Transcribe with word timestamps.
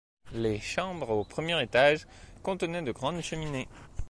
Les 0.33 0.59
chambres, 0.59 1.11
au 1.11 1.23
premier 1.23 1.61
étage, 1.61 2.07
contenaient 2.41 2.81
de 2.81 2.91
grandes 2.91 3.21
cheminées. 3.21 3.67